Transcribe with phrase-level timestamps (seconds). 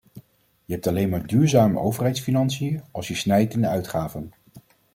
[0.65, 4.33] Je hebt alleen maar duurzame overheidsfinanciën, als je snijdt in de uitgaven.